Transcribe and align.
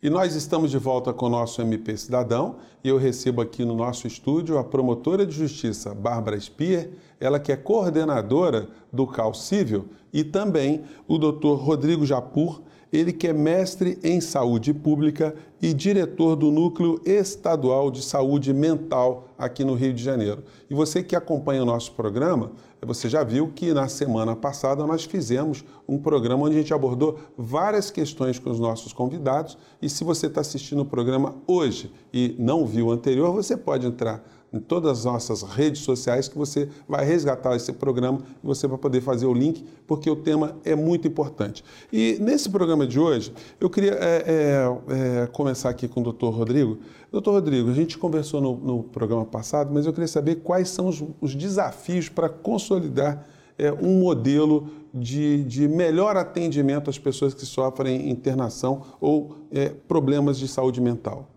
E 0.00 0.08
nós 0.08 0.36
estamos 0.36 0.70
de 0.70 0.78
volta 0.78 1.12
com 1.12 1.26
o 1.26 1.28
nosso 1.28 1.60
MP 1.60 1.96
Cidadão 1.96 2.58
e 2.84 2.88
eu 2.88 2.96
recebo 2.96 3.42
aqui 3.42 3.64
no 3.64 3.74
nosso 3.74 4.06
estúdio 4.06 4.56
a 4.56 4.62
promotora 4.62 5.26
de 5.26 5.34
justiça 5.34 5.92
Bárbara 5.92 6.38
Spier, 6.38 6.90
ela 7.18 7.40
que 7.40 7.50
é 7.50 7.56
coordenadora 7.56 8.68
do 8.92 9.08
CAL 9.08 9.34
Cível, 9.34 9.86
e 10.12 10.22
também 10.22 10.84
o 11.08 11.18
doutor 11.18 11.56
Rodrigo 11.56 12.06
Japur, 12.06 12.62
ele 12.92 13.12
que 13.12 13.28
é 13.28 13.32
mestre 13.32 13.98
em 14.02 14.20
saúde 14.20 14.72
pública 14.72 15.34
e 15.60 15.74
diretor 15.74 16.36
do 16.36 16.50
Núcleo 16.50 17.00
Estadual 17.04 17.90
de 17.90 18.02
Saúde 18.02 18.52
Mental 18.52 19.28
aqui 19.36 19.64
no 19.64 19.74
Rio 19.74 19.92
de 19.92 20.02
Janeiro. 20.02 20.44
E 20.70 20.74
você 20.74 21.02
que 21.02 21.16
acompanha 21.16 21.62
o 21.62 21.66
nosso 21.66 21.92
programa, 21.92 22.52
você 22.80 23.08
já 23.08 23.24
viu 23.24 23.50
que 23.54 23.72
na 23.72 23.88
semana 23.88 24.36
passada 24.36 24.86
nós 24.86 25.04
fizemos 25.04 25.64
um 25.86 25.98
programa 25.98 26.44
onde 26.44 26.56
a 26.56 26.60
gente 26.60 26.72
abordou 26.72 27.18
várias 27.36 27.90
questões 27.90 28.38
com 28.38 28.50
os 28.50 28.60
nossos 28.60 28.92
convidados. 28.92 29.58
E 29.82 29.88
se 29.88 30.04
você 30.04 30.26
está 30.26 30.40
assistindo 30.40 30.82
o 30.82 30.86
programa 30.86 31.34
hoje 31.46 31.92
e 32.12 32.36
não 32.38 32.64
viu 32.64 32.86
o 32.86 32.92
anterior, 32.92 33.32
você 33.32 33.56
pode 33.56 33.86
entrar 33.86 34.24
em 34.52 34.58
todas 34.58 34.98
as 34.98 35.04
nossas 35.04 35.42
redes 35.42 35.82
sociais 35.82 36.28
que 36.28 36.36
você 36.36 36.68
vai 36.88 37.04
resgatar 37.04 37.54
esse 37.54 37.72
programa 37.72 38.20
e 38.42 38.46
você 38.46 38.66
vai 38.66 38.78
poder 38.78 39.00
fazer 39.00 39.26
o 39.26 39.34
link, 39.34 39.64
porque 39.86 40.08
o 40.08 40.16
tema 40.16 40.56
é 40.64 40.74
muito 40.74 41.06
importante. 41.06 41.62
E 41.92 42.18
nesse 42.20 42.48
programa 42.48 42.86
de 42.86 42.98
hoje, 42.98 43.32
eu 43.60 43.68
queria 43.68 43.92
é, 43.92 44.24
é, 44.26 45.22
é, 45.22 45.26
começar 45.26 45.68
aqui 45.68 45.86
com 45.86 46.00
o 46.00 46.04
doutor 46.04 46.30
Rodrigo. 46.30 46.78
Doutor 47.12 47.32
Rodrigo, 47.32 47.70
a 47.70 47.74
gente 47.74 47.98
conversou 47.98 48.40
no, 48.40 48.56
no, 48.56 48.82
programa 48.82 49.24
passado, 49.24 49.70
mas 49.72 49.86
eu 49.86 49.92
queria 49.92 50.08
saber 50.08 50.36
quais 50.36 50.68
são 50.70 50.88
os, 50.88 51.02
os 51.20 51.34
desafios 51.34 52.08
para 52.08 52.28
consolidar 52.28 53.26
é, 53.58 53.72
um 53.72 53.98
modelo 53.98 54.68
de, 54.94 55.44
de, 55.44 55.68
melhor 55.68 56.16
atendimento 56.16 56.88
às 56.88 56.98
pessoas 56.98 57.34
que 57.34 57.44
sofrem 57.44 58.08
internação 58.08 58.82
ou 59.00 59.36
é, 59.50 59.68
problemas 59.68 60.38
de 60.38 60.48
saúde 60.48 60.80
mental. 60.80 61.28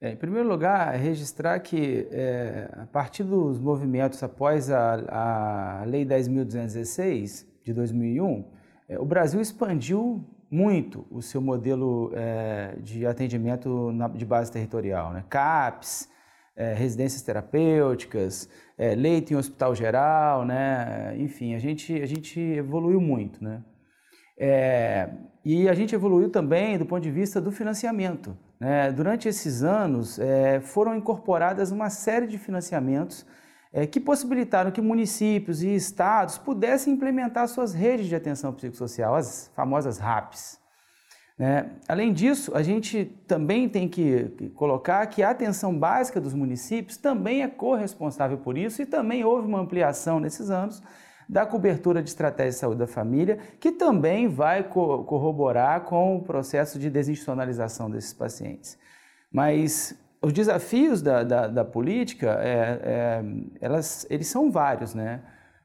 É, 0.00 0.12
em 0.12 0.16
primeiro 0.16 0.46
lugar, 0.46 0.94
registrar 0.94 1.58
que 1.60 2.06
é, 2.10 2.68
a 2.72 2.86
partir 2.86 3.24
dos 3.24 3.58
movimentos 3.58 4.22
após 4.22 4.70
a, 4.70 5.80
a 5.80 5.84
Lei 5.84 6.04
10.216 6.04 7.46
de 7.64 7.72
2001, 7.72 8.44
é, 8.88 8.98
o 8.98 9.04
Brasil 9.06 9.40
expandiu 9.40 10.22
muito 10.50 11.06
o 11.10 11.22
seu 11.22 11.40
modelo 11.40 12.12
é, 12.14 12.76
de 12.80 13.06
atendimento 13.06 13.90
na, 13.92 14.06
de 14.08 14.24
base 14.24 14.52
territorial, 14.52 15.12
né? 15.12 15.24
CAPS, 15.28 16.08
é, 16.56 16.72
residências 16.72 17.22
terapêuticas, 17.22 18.48
é, 18.78 18.94
leito 18.94 19.32
em 19.32 19.36
hospital 19.36 19.74
geral, 19.74 20.44
né? 20.44 21.14
enfim, 21.18 21.54
a 21.54 21.58
gente, 21.58 21.94
a 22.00 22.06
gente 22.06 22.40
evoluiu 22.40 23.00
muito. 23.00 23.42
Né? 23.44 23.62
E 25.48 25.68
a 25.68 25.74
gente 25.74 25.94
evoluiu 25.94 26.28
também 26.28 26.76
do 26.76 26.84
ponto 26.84 27.00
de 27.04 27.10
vista 27.10 27.40
do 27.40 27.52
financiamento. 27.52 28.36
Né? 28.58 28.90
Durante 28.90 29.28
esses 29.28 29.62
anos, 29.62 30.18
é, 30.18 30.58
foram 30.58 30.96
incorporadas 30.96 31.70
uma 31.70 31.88
série 31.88 32.26
de 32.26 32.36
financiamentos 32.36 33.24
é, 33.72 33.86
que 33.86 34.00
possibilitaram 34.00 34.72
que 34.72 34.80
municípios 34.80 35.62
e 35.62 35.72
estados 35.72 36.36
pudessem 36.36 36.94
implementar 36.94 37.46
suas 37.46 37.72
redes 37.72 38.08
de 38.08 38.16
atenção 38.16 38.52
psicossocial, 38.52 39.14
as 39.14 39.48
famosas 39.54 39.98
RAPs. 39.98 40.58
Né? 41.38 41.70
Além 41.86 42.12
disso, 42.12 42.50
a 42.52 42.62
gente 42.64 43.04
também 43.28 43.68
tem 43.68 43.88
que 43.88 44.50
colocar 44.56 45.06
que 45.06 45.22
a 45.22 45.30
atenção 45.30 45.78
básica 45.78 46.20
dos 46.20 46.34
municípios 46.34 46.96
também 46.96 47.44
é 47.44 47.46
corresponsável 47.46 48.38
por 48.38 48.58
isso 48.58 48.82
e 48.82 48.86
também 48.86 49.22
houve 49.22 49.46
uma 49.46 49.60
ampliação 49.60 50.18
nesses 50.18 50.50
anos 50.50 50.82
da 51.28 51.44
cobertura 51.44 52.02
de 52.02 52.08
estratégia 52.08 52.52
de 52.52 52.58
saúde 52.58 52.78
da 52.78 52.86
família, 52.86 53.38
que 53.58 53.72
também 53.72 54.28
vai 54.28 54.62
co 54.62 55.04
corroborar 55.04 55.82
com 55.82 56.16
o 56.16 56.22
processo 56.22 56.78
de 56.78 56.88
desinstitucionalização 56.88 57.90
desses 57.90 58.12
pacientes. 58.12 58.78
Mas 59.32 59.98
os 60.22 60.32
desafios 60.32 61.02
da, 61.02 61.22
da, 61.22 61.46
da 61.46 61.64
política, 61.64 62.38
é, 62.40 62.80
é, 62.82 63.24
elas, 63.60 64.06
eles 64.08 64.28
são 64.28 64.50
vários, 64.50 64.94
né? 64.94 65.20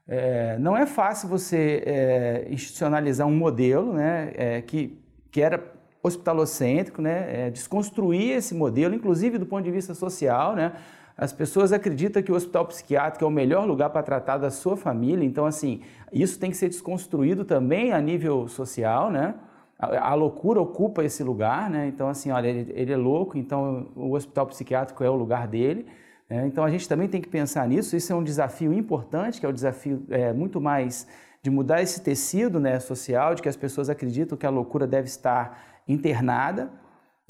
É, 0.06 0.58
não 0.58 0.76
é 0.76 0.84
fácil 0.84 1.28
você 1.28 1.82
é, 1.86 2.46
institucionalizar 2.50 3.26
um 3.26 3.36
modelo 3.36 3.92
né, 3.92 4.32
é, 4.34 4.60
que, 4.60 5.00
que 5.30 5.40
era 5.40 5.62
hospitalocêntrico, 6.02 7.00
né, 7.00 7.46
é, 7.46 7.50
desconstruir 7.50 8.32
esse 8.32 8.54
modelo, 8.54 8.94
inclusive 8.94 9.38
do 9.38 9.46
ponto 9.46 9.64
de 9.64 9.70
vista 9.70 9.94
social, 9.94 10.56
né, 10.56 10.72
as 11.16 11.32
pessoas 11.32 11.72
acreditam 11.72 12.22
que 12.22 12.32
o 12.32 12.34
hospital 12.34 12.66
psiquiátrico 12.66 13.24
é 13.24 13.28
o 13.28 13.30
melhor 13.30 13.66
lugar 13.66 13.90
para 13.90 14.02
tratar 14.02 14.38
da 14.38 14.50
sua 14.50 14.76
família, 14.76 15.24
então, 15.24 15.46
assim, 15.46 15.80
isso 16.12 16.38
tem 16.38 16.50
que 16.50 16.56
ser 16.56 16.68
desconstruído 16.68 17.44
também 17.44 17.92
a 17.92 18.00
nível 18.00 18.48
social, 18.48 19.10
né? 19.10 19.34
A, 19.78 20.14
loucura 20.14 20.60
ocupa 20.60 21.02
esse 21.02 21.24
lugar, 21.24 21.68
né? 21.68 21.88
Então, 21.88 22.08
assim, 22.08 22.30
olha, 22.30 22.46
ele, 22.46 22.72
ele, 22.72 22.92
é 22.92 22.96
louco, 22.96 23.36
então 23.36 23.88
o 23.96 24.12
hospital 24.12 24.46
psiquiátrico 24.46 25.02
é 25.02 25.10
o 25.10 25.16
lugar 25.16 25.48
dele. 25.48 25.86
Né? 26.30 26.46
Então, 26.46 26.62
a 26.62 26.70
gente 26.70 26.88
também 26.88 27.08
tem 27.08 27.20
que 27.20 27.28
pensar 27.28 27.66
nisso. 27.66 27.96
Isso 27.96 28.12
é 28.12 28.14
um 28.14 28.22
desafio 28.22 28.72
importante, 28.72 29.40
que 29.40 29.46
é 29.46 29.48
o 29.48 29.52
desafio 29.52 30.04
é, 30.08 30.32
muito 30.32 30.60
mais 30.60 31.08
de 31.42 31.50
mudar 31.50 31.82
esse 31.82 32.00
tecido 32.00 32.60
né, 32.60 32.78
social, 32.78 33.34
de 33.34 33.42
que 33.42 33.48
as 33.48 33.56
pessoas 33.56 33.90
acreditam 33.90 34.38
que 34.38 34.46
a 34.46 34.50
loucura 34.50 34.86
deve 34.86 35.08
estar 35.08 35.82
internada. 35.88 36.70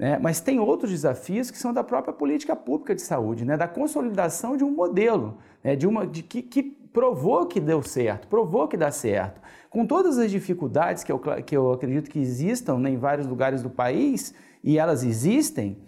Né? 0.03 0.19
Mas 0.21 0.41
tem 0.41 0.59
outros 0.59 0.91
desafios 0.91 1.49
que 1.49 1.57
são 1.57 1.73
da 1.73 1.85
própria 1.85 2.13
política 2.13 2.57
pública 2.57 2.93
de 2.93 3.03
saúde, 3.03 3.45
né? 3.45 3.57
da 3.57 3.69
consolidação 3.69 4.57
de 4.57 4.65
um 4.65 4.71
modelo, 4.73 5.39
né? 5.63 5.77
de 5.77 5.87
uma, 5.87 6.05
de 6.05 6.25
que, 6.25 6.43
que 6.43 6.61
provou 6.61 7.47
que 7.47 7.61
deu 7.61 7.81
certo, 7.85 8.27
provou 8.27 8.67
que 8.67 8.77
dá 8.77 8.91
certo. 8.91 9.41
Com 9.71 9.87
todas 9.87 10.19
as 10.19 10.29
dificuldades 10.29 11.05
que 11.05 11.13
eu, 11.13 11.21
que 11.21 11.57
eu 11.57 11.71
acredito 11.71 12.11
que 12.11 12.19
existam 12.19 12.81
né, 12.81 12.91
em 12.91 12.97
vários 12.97 13.29
lugares 13.29 13.63
do 13.63 13.71
país, 13.71 14.35
e 14.65 14.77
elas 14.77 15.05
existem, 15.05 15.79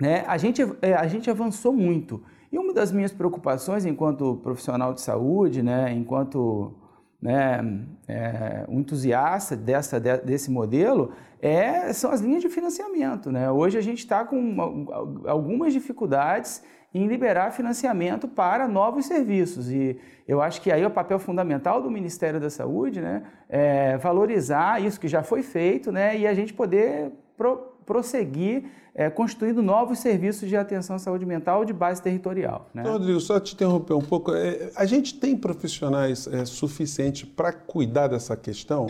né, 0.00 0.24
a, 0.26 0.38
gente, 0.38 0.62
é, 0.80 0.94
a 0.94 1.06
gente 1.06 1.28
avançou 1.28 1.74
muito. 1.74 2.22
E 2.50 2.58
uma 2.58 2.72
das 2.72 2.92
minhas 2.92 3.12
preocupações 3.12 3.84
enquanto 3.84 4.36
profissional 4.36 4.94
de 4.94 5.02
saúde, 5.02 5.62
né, 5.62 5.92
enquanto 5.92 6.74
né, 7.24 7.58
é, 8.06 8.66
um 8.68 8.80
entusiasta 8.80 9.56
dessa, 9.56 9.98
desse 9.98 10.50
modelo 10.50 11.12
é, 11.40 11.90
são 11.94 12.10
as 12.10 12.20
linhas 12.20 12.42
de 12.42 12.50
financiamento. 12.50 13.32
Né? 13.32 13.50
Hoje 13.50 13.78
a 13.78 13.80
gente 13.80 14.00
está 14.00 14.26
com 14.26 14.86
algumas 15.26 15.72
dificuldades 15.72 16.62
em 16.92 17.06
liberar 17.06 17.50
financiamento 17.50 18.28
para 18.28 18.68
novos 18.68 19.06
serviços. 19.06 19.70
E 19.70 19.98
eu 20.28 20.42
acho 20.42 20.60
que 20.60 20.70
aí 20.70 20.82
é 20.82 20.86
o 20.86 20.90
papel 20.90 21.18
fundamental 21.18 21.80
do 21.80 21.90
Ministério 21.90 22.38
da 22.38 22.50
Saúde 22.50 23.00
né, 23.00 23.22
é 23.48 23.96
valorizar 23.96 24.82
isso 24.82 25.00
que 25.00 25.08
já 25.08 25.22
foi 25.22 25.42
feito 25.42 25.90
né, 25.90 26.18
e 26.18 26.26
a 26.26 26.34
gente 26.34 26.52
poder 26.52 27.10
pro, 27.38 27.73
prosseguir 27.84 28.64
é, 28.94 29.10
construindo 29.10 29.60
novos 29.60 29.98
serviços 29.98 30.48
de 30.48 30.56
atenção 30.56 30.96
à 30.96 30.98
saúde 30.98 31.26
mental 31.26 31.64
de 31.64 31.72
base 31.72 32.00
territorial. 32.00 32.70
Né? 32.72 32.82
Então, 32.82 32.92
Rodrigo, 32.92 33.20
só 33.20 33.40
te 33.40 33.54
interromper 33.54 33.94
um 33.94 34.00
pouco. 34.00 34.32
É, 34.32 34.70
a 34.76 34.86
gente 34.86 35.18
tem 35.18 35.36
profissionais 35.36 36.28
é, 36.28 36.44
suficientes 36.44 37.24
para 37.24 37.52
cuidar 37.52 38.08
dessa 38.08 38.36
questão? 38.36 38.86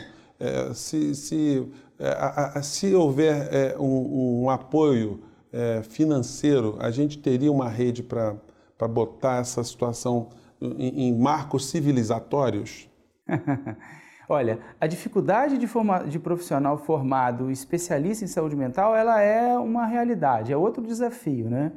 Se, 0.74 1.14
se, 1.14 1.66
a, 1.98 2.58
a, 2.58 2.62
se 2.62 2.92
houver 2.92 3.78
um, 3.78 4.42
um, 4.42 4.50
apoio 4.50 5.20
financeiro, 5.84 6.76
a 6.80 6.90
gente 6.90 7.16
teria 7.18 7.50
uma 7.50 7.68
rede 7.68 8.02
para 8.02 8.36
botar 8.90 9.40
essa 9.40 9.62
situação 9.62 10.30
em, 10.60 11.08
em 11.08 11.16
marcos 11.16 11.66
civilizatórios? 11.66 12.88
Olha, 14.28 14.58
a 14.80 14.86
dificuldade 14.86 15.58
de, 15.58 15.66
forma, 15.66 16.04
de 16.04 16.18
profissional 16.18 16.78
formado 16.78 17.50
especialista 17.50 18.24
em 18.24 18.28
saúde 18.28 18.56
mental, 18.56 18.96
ela 18.96 19.20
é 19.20 19.58
uma 19.58 19.86
realidade, 19.86 20.52
é 20.52 20.56
outro 20.56 20.82
desafio, 20.82 21.50
né? 21.50 21.72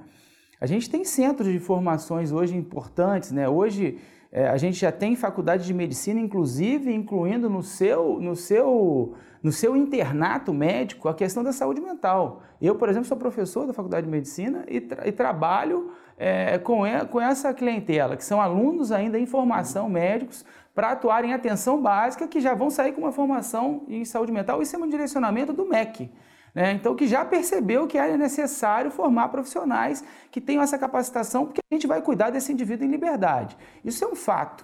A 0.60 0.66
gente 0.66 0.90
tem 0.90 1.04
centros 1.04 1.52
de 1.52 1.60
formações 1.60 2.32
hoje 2.32 2.56
importantes, 2.56 3.32
né? 3.32 3.48
Hoje 3.48 4.00
é, 4.32 4.48
a 4.48 4.58
gente 4.58 4.78
já 4.80 4.92
tem 4.92 5.16
faculdade 5.16 5.66
de 5.66 5.74
medicina, 5.74 6.20
inclusive 6.20 6.94
incluindo 6.94 7.50
no 7.50 7.62
seu, 7.62 8.20
no 8.20 8.36
seu, 8.36 9.14
no 9.44 9.52
seu 9.52 9.76
internato 9.76 10.54
médico 10.54 11.08
a 11.08 11.14
questão 11.14 11.44
da 11.44 11.54
saúde 11.54 11.80
mental. 11.80 12.42
Eu, 12.62 12.76
por 12.76 12.90
exemplo, 12.90 13.08
sou 13.08 13.18
professor 13.18 13.68
da 13.68 13.74
faculdade 13.74 14.06
de 14.06 14.12
medicina 14.12 14.66
e, 14.68 14.82
tra 14.82 15.08
e 15.08 15.12
trabalho 15.12 15.92
é, 16.18 16.58
com, 16.58 16.82
com 17.12 17.22
essa 17.22 17.54
clientela, 17.54 18.18
que 18.18 18.26
são 18.26 18.42
alunos 18.42 18.92
ainda 18.92 19.20
em 19.20 19.26
formação 19.26 19.88
médicos, 19.88 20.44
para 20.78 20.92
atuar 20.92 21.26
em 21.26 21.34
atenção 21.34 21.82
básica, 21.82 22.28
que 22.28 22.40
já 22.40 22.54
vão 22.54 22.70
sair 22.70 22.92
com 22.92 23.02
uma 23.02 23.12
formação 23.12 23.84
em 23.88 24.06
saúde 24.06 24.32
mental. 24.32 24.62
Isso 24.62 24.76
é 24.76 24.80
um 24.80 24.88
direcionamento 24.88 25.52
do 25.52 25.66
MEC. 25.66 26.12
Né? 26.54 26.74
Então, 26.74 26.96
que 26.96 27.08
já 27.08 27.26
percebeu 27.26 27.88
que 27.88 27.98
é 27.98 28.16
necessário 28.16 28.92
formar 28.92 29.30
profissionais 29.30 30.04
que 30.30 30.40
tenham 30.40 30.62
essa 30.62 30.78
capacitação, 30.78 31.48
porque 31.48 31.62
a 31.72 31.74
gente 31.74 31.88
vai 31.88 32.00
cuidar 32.00 32.30
desse 32.30 32.54
indivíduo 32.54 32.86
em 32.86 32.92
liberdade. 32.92 33.58
Isso 33.84 34.06
é 34.06 34.08
um 34.08 34.16
fato. 34.16 34.64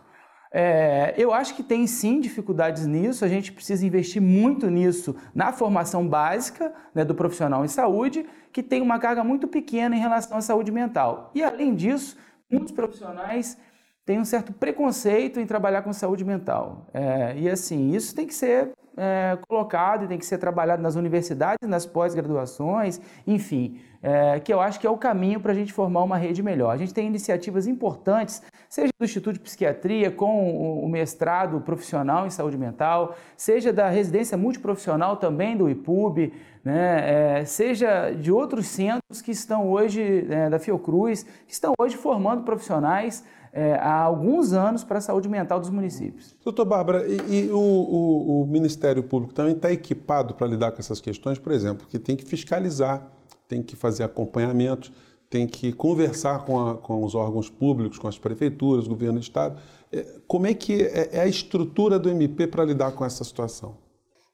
É, 0.51 1.15
eu 1.18 1.33
acho 1.33 1.56
que 1.56 1.63
tem 1.63 1.88
sim 1.88 2.19
dificuldades 2.19 2.86
nisso, 2.86 3.25
a 3.25 3.27
gente 3.27 3.51
precisa 3.51 3.83
investir 3.83 4.21
muito 4.21 4.69
nisso 4.69 5.16
na 5.33 5.51
formação 5.51 6.07
básica 6.07 6.71
né, 6.94 7.04
do 7.04 7.16
profissional 7.16 7.66
em 7.66 7.68
saúde, 7.68 8.24
que 8.51 8.62
tem 8.62 8.83
uma 8.83 9.00
carga 9.00 9.24
muito 9.24 9.48
pequena 9.48 9.95
em 9.95 10.00
relação 10.00 10.38
à 10.38 10.42
saúde 10.42 10.71
mental. 10.71 11.31
E 11.33 11.44
além 11.44 11.74
disso, 11.74 12.16
muitos 12.51 12.71
profissionais 12.71 13.57
tem 14.05 14.19
um 14.19 14.25
certo 14.25 14.51
preconceito 14.51 15.39
em 15.39 15.45
trabalhar 15.45 15.81
com 15.81 15.94
saúde 15.94 16.25
mental. 16.25 16.88
É, 16.94 17.35
e 17.38 17.50
assim, 17.50 17.91
isso 17.91 18.13
tem 18.13 18.27
que 18.27 18.33
ser 18.33 18.71
é, 18.97 19.38
colocado 19.47 20.05
e 20.05 20.07
tem 20.07 20.17
que 20.17 20.25
ser 20.25 20.38
trabalhado 20.38 20.81
nas 20.81 20.95
universidades, 20.95 21.67
nas 21.67 21.85
pós-graduações, 21.85 23.00
enfim, 23.25 23.79
é, 24.01 24.39
que 24.39 24.53
eu 24.53 24.59
acho 24.59 24.79
que 24.79 24.85
é 24.85 24.89
o 24.89 24.97
caminho 24.97 25.39
para 25.39 25.51
a 25.51 25.55
gente 25.55 25.71
formar 25.71 26.03
uma 26.03 26.17
rede 26.17 26.44
melhor. 26.44 26.71
A 26.71 26.77
gente 26.77 26.94
tem 26.94 27.07
iniciativas 27.07 27.65
importantes, 27.65 28.41
seja 28.69 28.91
do 29.00 29.05
Instituto 29.05 29.35
de 29.35 29.39
Psiquiatria, 29.39 30.11
com 30.11 30.79
o 30.83 30.88
mestrado 30.89 31.61
profissional 31.61 32.27
em 32.27 32.29
saúde 32.29 32.57
mental, 32.57 33.15
seja 33.38 33.71
da 33.71 33.89
residência 33.89 34.38
multiprofissional 34.38 35.17
também 35.17 35.56
do 35.56 35.69
IPUB, 35.69 36.33
né, 36.63 37.39
é, 37.39 37.45
seja 37.45 38.11
de 38.11 38.31
outros 38.31 38.67
centros 38.67 39.21
que 39.21 39.31
estão 39.31 39.69
hoje, 39.69 40.27
é, 40.29 40.49
da 40.49 40.59
Fiocruz, 40.59 41.23
que 41.23 41.53
estão 41.53 41.73
hoje 41.79 41.97
formando 41.97 42.44
profissionais 42.44 43.23
é, 43.53 43.75
há 43.75 44.01
alguns 44.01 44.51
anos 44.51 44.83
para 44.83 44.97
a 44.97 45.01
saúde 45.01 45.29
mental 45.29 45.59
dos 45.59 45.69
municípios. 45.69 46.35
Doutor 46.44 46.65
Bárbara, 46.65 47.07
e, 47.07 47.45
e 47.45 47.51
o, 47.51 47.59
o, 47.59 48.41
o, 48.41 48.47
Ministério 48.47 49.03
Público 49.03 49.31
também 49.31 49.53
está 49.53 49.71
equipado 49.71 50.33
para 50.33 50.47
lidar 50.47 50.71
com 50.71 50.79
essas 50.79 51.00
questões, 51.00 51.38
por 51.38 51.51
exemplo, 51.51 51.85
que 51.88 52.00
tem 52.00 52.15
que 52.15 52.25
fiscalizar, 52.25 53.07
tem 53.47 53.61
que 53.61 53.75
fazer 53.75 54.03
acompanhamento, 54.03 54.91
tem 55.29 55.45
que 55.45 55.71
conversar 55.71 56.44
com, 56.45 56.67
a, 56.67 56.77
com 56.77 57.03
os 57.03 57.13
órgãos 57.13 57.47
públicos, 57.47 58.00
com 58.00 58.07
as 58.07 58.17
prefeituras, 58.17 58.88
governo 58.88 59.19
do 59.19 59.23
Estado. 59.23 59.61
É, 59.91 60.03
como 60.27 60.47
é 60.47 60.56
que 60.56 60.81
é, 60.81 61.17
é 61.17 61.21
a 61.21 61.27
estrutura 61.27 61.99
do 61.99 62.09
MP 62.09 62.47
para 62.47 62.65
lidar 62.65 62.91
com 62.94 63.06
essa 63.06 63.23
situação? 63.23 63.77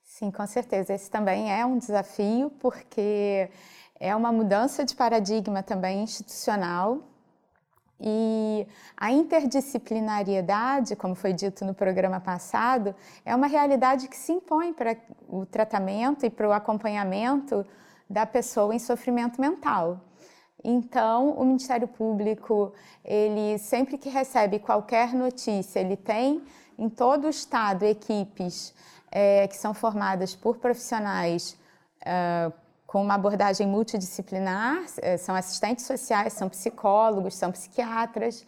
Sim, 0.06 0.32
com 0.32 0.48
certeza. 0.48 0.94
Esse 0.94 1.12
também 1.12 1.52
é 1.52 1.66
um 1.66 1.78
desafio, 1.78 2.50
porque 2.62 3.50
é 4.00 4.16
uma 4.16 4.32
mudança 4.32 4.86
de 4.86 4.96
paradigma 4.96 5.62
também 5.62 6.04
institucional 6.04 7.09
e 8.00 8.66
a 8.96 9.12
interdisciplinariedade, 9.12 10.96
como 10.96 11.16
foi 11.16 11.34
dito 11.34 11.66
no 11.66 11.74
programa 11.74 12.20
passado, 12.20 12.96
é 13.26 13.36
uma 13.36 13.48
realidade 13.48 14.08
que 14.08 14.16
se 14.16 14.32
impõe 14.32 14.74
para 14.74 14.96
o 15.28 15.46
tratamento 15.46 16.26
e 16.26 16.30
para 16.30 16.48
o 16.48 16.54
acompanhamento 16.54 17.66
da 18.10 18.26
pessoa 18.26 18.74
em 18.74 18.80
sofrimento 18.80 19.42
mental. 19.42 20.00
Então, 20.64 21.32
o 21.32 21.46
Ministério 21.46 21.88
Público, 21.88 22.74
ele 23.04 23.58
sempre 23.58 23.98
que 23.98 24.10
recebe 24.10 24.60
qualquer 24.60 25.14
notícia, 25.14 25.80
ele 25.80 25.96
tem 25.96 26.44
em 26.78 26.90
todo 26.90 27.26
o 27.26 27.30
estado 27.30 27.84
equipes 27.84 28.74
é, 29.12 29.48
que 29.48 29.58
são 29.58 29.74
formadas 29.74 30.36
por 30.36 30.58
profissionais 30.58 31.58
uh, 32.02 32.54
com 32.90 33.04
uma 33.04 33.14
abordagem 33.14 33.68
multidisciplinar, 33.68 34.84
eh, 34.98 35.16
são 35.16 35.36
assistentes 35.36 35.86
sociais, 35.86 36.34
são 36.34 36.50
psicólogos, 36.50 37.36
são 37.36 37.52
psiquiatras, 37.52 38.44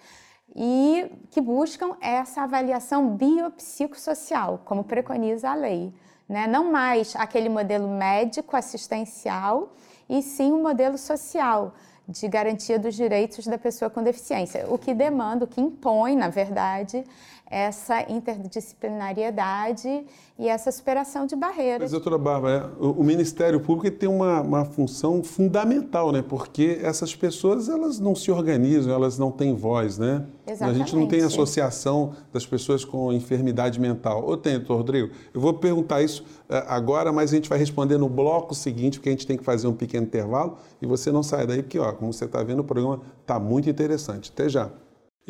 e 0.55 1.11
que 1.29 1.39
buscam 1.39 1.95
essa 2.01 2.41
avaliação 2.41 3.15
biopsicossocial, 3.15 4.59
como 4.65 4.83
preconiza 4.83 5.51
a 5.51 5.53
lei. 5.53 5.93
Né? 6.27 6.47
Não 6.47 6.71
mais 6.71 7.15
aquele 7.15 7.49
modelo 7.49 7.88
médico 7.88 8.57
assistencial, 8.57 9.73
e 10.09 10.23
sim 10.23 10.51
um 10.51 10.63
modelo 10.63 10.97
social 10.97 11.75
de 12.07 12.27
garantia 12.27 12.79
dos 12.79 12.95
direitos 12.95 13.45
da 13.45 13.59
pessoa 13.59 13.91
com 13.91 14.01
deficiência, 14.01 14.65
o 14.67 14.75
que 14.75 14.91
demanda, 14.95 15.45
o 15.45 15.47
que 15.47 15.61
impõe, 15.61 16.15
na 16.15 16.29
verdade, 16.29 17.05
essa 17.51 18.09
interdisciplinariedade 18.09 20.06
e 20.39 20.48
essa 20.48 20.71
superação 20.71 21.27
de 21.27 21.36
barreiras. 21.36 21.81
Mas, 21.81 21.92
doutora 21.92 22.18
Bárbara, 22.18 22.71
o, 22.80 23.03
Ministério 23.03 23.59
Público 23.59 23.94
tem 23.98 24.07
uma, 24.07 24.39
uma 24.39 24.63
função 24.63 25.21
fundamental, 25.21 26.13
né? 26.13 26.24
Porque 26.27 26.80
essas 26.81 27.13
pessoas, 27.13 27.68
elas 27.68 28.00
não 28.00 28.15
se 28.15 28.31
organizam, 28.31 28.94
elas 28.94 29.19
não 29.19 29.30
têm 29.30 29.53
voz, 29.53 29.98
né? 29.98 30.25
Exatamente. 30.48 30.75
A 30.75 30.86
gente 30.86 30.95
não 30.95 31.07
tem 31.07 31.21
associação 31.21 32.13
das 32.31 32.45
pessoas 32.45 32.86
com 32.86 33.12
enfermidade 33.12 33.81
mental. 33.81 34.24
Ou 34.25 34.38
tem, 34.38 34.53
doutor 34.53 34.77
Rodrigo? 34.77 35.09
Eu 35.33 35.42
vou 35.42 35.53
perguntar 35.53 36.01
isso 36.01 36.24
uh, 36.50 36.63
agora, 36.68 37.12
mas 37.12 37.33
a 37.33 37.36
gente 37.36 37.50
vai 37.50 37.59
responder 37.59 37.98
no 37.98 38.07
bloco 38.07 38.56
seguinte, 38.56 38.98
porque 38.98 39.09
a 39.09 39.12
gente 39.12 39.27
tem 39.27 39.38
que 39.38 39.44
fazer 39.44 39.68
um 39.68 39.74
pequeno 39.74 40.06
intervalo. 40.06 40.57
E 40.81 40.86
você 40.86 41.12
não 41.12 41.21
sai 41.21 41.45
daí, 41.45 41.62
porque, 41.62 41.77
ó, 41.77 41.92
como 41.92 42.13
você 42.13 42.24
está 42.24 42.42
vendo, 42.42 42.62
o 42.62 42.63
programa 42.63 43.01
está 43.21 43.38
muito 43.38 43.69
interessante. 43.69 44.31
Até 44.33 44.48
já. 44.48 44.71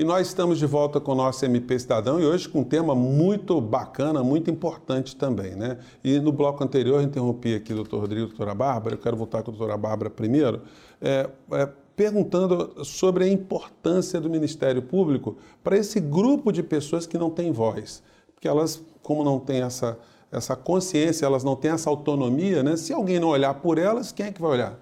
E 0.01 0.03
nós 0.03 0.29
estamos 0.29 0.57
de 0.57 0.65
volta 0.65 0.99
com 0.99 1.11
o 1.11 1.15
nosso 1.15 1.45
MP 1.45 1.77
Cidadão 1.77 2.19
e 2.19 2.25
hoje 2.25 2.49
com 2.49 2.61
um 2.61 2.63
tema 2.63 2.95
muito 2.95 3.61
bacana, 3.61 4.23
muito 4.23 4.49
importante 4.49 5.15
também, 5.15 5.53
né? 5.53 5.77
E 6.03 6.19
no 6.19 6.31
bloco 6.31 6.63
anterior 6.63 6.99
eu 6.99 7.03
interrompi 7.03 7.53
aqui 7.53 7.71
o 7.71 7.75
doutor 7.75 7.99
Rodrigo 7.99 8.25
e 8.25 8.27
doutora 8.29 8.55
Bárbara, 8.55 8.95
eu 8.95 8.97
quero 8.97 9.15
voltar 9.15 9.43
com 9.43 9.51
a 9.51 9.53
doutora 9.53 9.77
Bárbara 9.77 10.09
primeiro, 10.09 10.63
é, 10.99 11.29
é, 11.51 11.69
perguntando 11.95 12.83
sobre 12.83 13.25
a 13.25 13.27
importância 13.27 14.19
do 14.19 14.27
Ministério 14.27 14.81
Público 14.81 15.37
para 15.63 15.77
esse 15.77 15.99
grupo 15.99 16.51
de 16.51 16.63
pessoas 16.63 17.05
que 17.05 17.15
não 17.15 17.29
têm 17.29 17.51
voz. 17.51 18.01
Porque 18.33 18.47
elas, 18.47 18.83
como 19.03 19.23
não 19.23 19.39
têm 19.39 19.61
essa, 19.61 19.99
essa 20.31 20.55
consciência, 20.55 21.27
elas 21.27 21.43
não 21.43 21.55
têm 21.55 21.69
essa 21.69 21.91
autonomia, 21.91 22.63
né? 22.63 22.75
Se 22.75 22.91
alguém 22.91 23.19
não 23.19 23.27
olhar 23.27 23.53
por 23.53 23.77
elas, 23.77 24.11
quem 24.11 24.25
é 24.25 24.31
que 24.31 24.41
vai 24.41 24.49
olhar? 24.49 24.79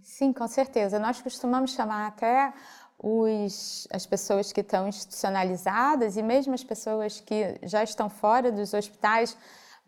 Sim, 0.00 0.32
com 0.32 0.46
certeza. 0.46 0.98
Nós 0.98 1.20
costumamos 1.20 1.72
chamar 1.72 2.06
até 2.06 2.52
os, 3.02 3.88
as 3.90 4.04
pessoas 4.04 4.52
que 4.52 4.60
estão 4.60 4.86
institucionalizadas 4.86 6.16
e 6.16 6.22
mesmo 6.22 6.52
as 6.52 6.62
pessoas 6.62 7.18
que 7.18 7.58
já 7.62 7.82
estão 7.82 8.10
fora 8.10 8.52
dos 8.52 8.74
hospitais, 8.74 9.36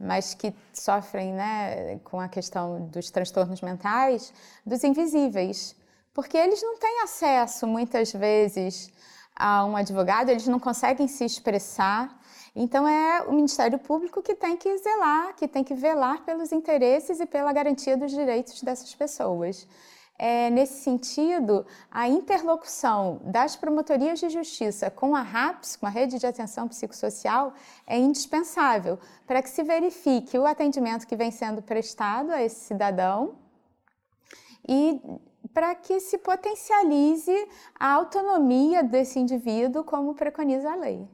mas 0.01 0.33
que 0.33 0.55
sofrem 0.73 1.33
né, 1.33 1.99
com 2.05 2.19
a 2.19 2.29
questão 2.29 2.87
dos 2.87 3.11
transtornos 3.11 3.61
mentais, 3.61 4.33
dos 4.65 4.83
invisíveis. 4.83 5.77
Porque 6.15 6.37
eles 6.37 6.63
não 6.63 6.79
têm 6.79 7.03
acesso, 7.03 7.67
muitas 7.67 8.13
vezes, 8.13 8.91
a 9.37 9.65
um 9.65 9.77
advogado, 9.77 10.31
eles 10.31 10.47
não 10.49 10.59
conseguem 10.59 11.07
se 11.07 11.25
expressar. 11.25 12.19
Então, 12.57 12.89
é 12.89 13.23
o 13.23 13.33
Ministério 13.33 13.79
Público 13.79 14.23
que 14.23 14.35
tem 14.35 14.57
que 14.57 14.77
zelar, 14.79 15.35
que 15.37 15.47
tem 15.47 15.63
que 15.63 15.75
velar 15.75 16.23
pelos 16.25 16.51
interesses 16.51 17.21
e 17.21 17.27
pela 17.27 17.53
garantia 17.53 17.97
dos 17.97 18.11
direitos 18.11 18.63
dessas 18.63 18.95
pessoas 18.95 19.67
é, 20.19 20.51
nesse 20.51 20.83
sentido, 20.83 21.67
a 21.91 22.09
interlocução 22.09 23.21
das 23.25 23.57
promotorias 23.57 24.21
de 24.21 24.29
justiça 24.29 24.91
com 24.91 25.17
a 25.17 25.23
RAPS, 25.23 25.77
com 25.77 25.87
a 25.87 25.91
Rede 25.91 26.19
de 26.19 26.27
Atenção 26.27 26.69
Psicossocial, 26.69 27.55
é 27.87 27.99
indispensável 27.99 28.99
para 29.27 29.43
que 29.43 29.51
se 29.51 29.63
verifique 29.63 30.39
o 30.39 30.47
atendimento 30.47 31.07
que 31.07 31.17
vem 31.17 31.31
sendo 31.31 31.61
prestado 31.61 32.31
a 32.31 32.43
esse 32.43 32.61
cidadão 32.67 33.35
e 34.69 35.01
para 35.53 35.75
que 35.75 36.01
se 36.01 36.19
potencialize 36.19 37.49
a 37.79 37.93
autonomia 37.93 38.83
desse 38.83 39.19
indivíduo, 39.19 39.83
como 39.85 40.15
preconiza 40.15 40.71
a 40.71 40.77
lei. 40.77 41.07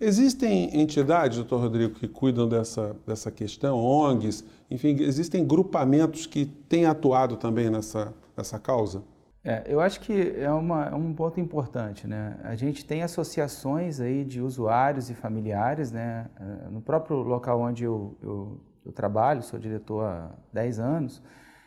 Existem 0.00 0.80
entidades, 0.80 1.38
doutor 1.38 1.60
Rodrigo, 1.60 1.94
que 1.94 2.08
cuidam 2.08 2.48
dessa, 2.48 2.96
dessa 3.06 3.30
questão, 3.30 3.78
ONGs, 3.78 4.44
enfim, 4.70 4.96
existem 5.00 5.46
grupamentos 5.46 6.26
que 6.26 6.44
têm 6.44 6.86
atuado 6.86 7.36
também 7.36 7.70
nessa, 7.70 8.12
essa 8.36 8.58
causa? 8.58 9.02
É, 9.44 9.64
eu 9.66 9.80
acho 9.80 10.00
que 10.00 10.34
é, 10.38 10.50
uma, 10.52 10.86
é 10.86 10.94
um 10.94 11.12
ponto 11.12 11.40
importante, 11.40 12.06
né? 12.06 12.38
A 12.44 12.54
gente 12.54 12.84
tem 12.84 13.02
associações 13.02 14.00
aí 14.00 14.24
de 14.24 14.40
usuários 14.40 15.10
e 15.10 15.14
familiares, 15.14 15.90
né? 15.90 16.28
É, 16.38 16.68
no 16.70 16.80
próprio 16.80 17.16
local 17.16 17.60
onde 17.60 17.82
eu, 17.82 18.16
eu, 18.22 18.60
eu 18.86 18.92
trabalho, 18.92 19.42
sou 19.42 19.58
diretor 19.58 20.04
há 20.04 20.30
10 20.52 20.78
anos, 20.78 21.22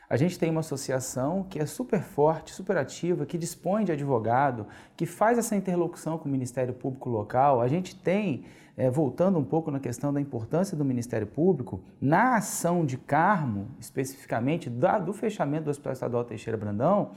a 0.09 0.17
gente 0.17 0.37
tem 0.37 0.49
uma 0.49 0.59
associação 0.59 1.45
que 1.49 1.59
é 1.59 1.65
super 1.65 2.01
forte, 2.01 2.53
super 2.53 2.77
ativa, 2.77 3.25
que 3.25 3.37
dispõe 3.37 3.83
de 3.83 3.91
advogado, 3.91 4.67
que 4.95 5.05
faz 5.05 5.37
essa 5.37 5.55
interlocução 5.55 6.17
com 6.17 6.29
o 6.29 6.31
Ministério 6.31 6.73
Público 6.73 7.09
local. 7.09 7.61
A 7.61 7.67
gente 7.67 7.95
tem, 7.95 8.45
é, 8.77 8.89
voltando 8.89 9.39
um 9.39 9.43
pouco 9.43 9.71
na 9.71 9.79
questão 9.79 10.13
da 10.13 10.21
importância 10.21 10.77
do 10.77 10.85
Ministério 10.85 11.25
Público, 11.25 11.81
na 11.99 12.37
ação 12.37 12.85
de 12.85 12.97
Carmo, 12.97 13.67
especificamente 13.79 14.69
da, 14.69 14.99
do 14.99 15.11
fechamento 15.11 15.65
do 15.65 15.71
Hospital 15.71 15.93
Estadual 15.93 16.23
Teixeira 16.23 16.57
Brandão, 16.57 17.11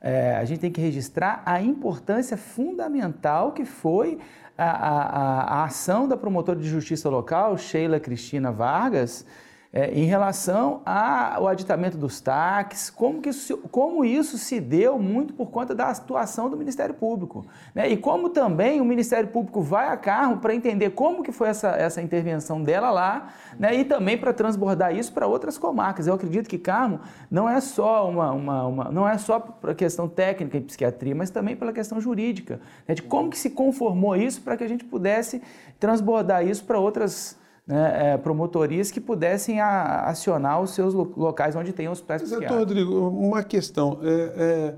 é, 0.00 0.36
a 0.36 0.44
gente 0.44 0.60
tem 0.60 0.70
que 0.70 0.80
registrar 0.80 1.42
a 1.44 1.60
importância 1.60 2.36
fundamental 2.36 3.52
que 3.52 3.64
foi 3.64 4.18
a, 4.56 4.70
a, 4.70 5.42
a 5.60 5.64
ação 5.64 6.06
da 6.06 6.16
promotora 6.16 6.58
de 6.58 6.68
justiça 6.68 7.08
local, 7.08 7.56
Sheila 7.56 7.98
Cristina 7.98 8.52
Vargas, 8.52 9.24
é, 9.70 9.90
em 9.92 10.04
relação 10.04 10.80
ao 10.86 11.46
aditamento 11.46 11.98
dos 11.98 12.20
taques, 12.20 12.88
como, 12.88 13.20
que 13.20 13.28
isso, 13.28 13.58
como 13.70 14.02
isso 14.02 14.38
se 14.38 14.60
deu 14.60 14.98
muito 14.98 15.34
por 15.34 15.50
conta 15.50 15.74
da 15.74 15.90
atuação 15.90 16.48
do 16.48 16.56
Ministério 16.56 16.94
Público. 16.94 17.44
Né? 17.74 17.90
E 17.90 17.96
como 17.96 18.30
também 18.30 18.80
o 18.80 18.84
Ministério 18.84 19.28
Público 19.28 19.60
vai 19.60 19.88
a 19.88 19.96
carro 19.96 20.38
para 20.38 20.54
entender 20.54 20.90
como 20.90 21.22
que 21.22 21.30
foi 21.30 21.48
essa, 21.48 21.68
essa 21.68 22.00
intervenção 22.00 22.62
dela 22.62 22.90
lá, 22.90 23.28
né? 23.58 23.74
e 23.74 23.84
também 23.84 24.16
para 24.16 24.32
transbordar 24.32 24.96
isso 24.96 25.12
para 25.12 25.26
outras 25.26 25.58
comarcas. 25.58 26.06
Eu 26.06 26.14
acredito 26.14 26.48
que 26.48 26.58
Carmo 26.58 27.00
não 27.30 27.46
é 27.46 27.60
só 27.60 28.08
uma, 28.08 28.32
uma, 28.32 28.66
uma 28.66 28.84
não 28.90 29.06
é 29.06 29.18
só 29.18 29.38
para 29.38 29.74
questão 29.74 30.08
técnica 30.08 30.56
em 30.56 30.62
psiquiatria, 30.62 31.14
mas 31.14 31.28
também 31.28 31.54
pela 31.54 31.74
questão 31.74 32.00
jurídica, 32.00 32.58
né? 32.86 32.94
de 32.94 33.02
como 33.02 33.28
que 33.28 33.38
se 33.38 33.50
conformou 33.50 34.16
isso 34.16 34.40
para 34.40 34.56
que 34.56 34.64
a 34.64 34.68
gente 34.68 34.84
pudesse 34.84 35.42
transbordar 35.78 36.46
isso 36.46 36.64
para 36.64 36.78
outras 36.78 37.36
né, 37.68 38.14
é, 38.14 38.16
promotorias 38.16 38.90
que 38.90 38.98
pudessem 38.98 39.60
a, 39.60 40.06
acionar 40.06 40.62
os 40.62 40.70
seus 40.70 40.94
locais 40.94 41.54
onde 41.54 41.70
tem 41.70 41.86
hospitais 41.86 42.22
Mas, 42.22 42.30
psiquiátricos. 42.30 42.66
Rodrigo, 42.66 43.08
uma 43.10 43.42
questão. 43.44 44.00
É, 44.02 44.74